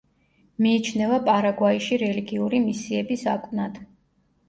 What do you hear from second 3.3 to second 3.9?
აკვნად.